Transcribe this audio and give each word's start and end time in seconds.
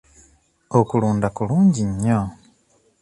Okulunda 0.79 1.27
kulungi 1.35 1.81
nnyo. 1.91 2.19